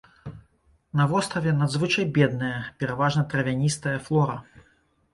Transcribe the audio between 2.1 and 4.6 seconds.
бедная, пераважна травяністая флора.